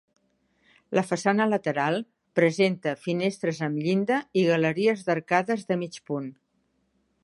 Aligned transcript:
La 0.99 1.03
façana 1.09 1.47
lateral 1.49 1.99
presenta 2.41 2.95
finestres 3.03 3.63
amb 3.69 3.81
llinda 3.85 4.21
i 4.43 4.47
galeries 4.51 5.09
d'arcades 5.11 5.73
de 5.73 5.83
mig 5.85 6.05
punt. 6.13 6.31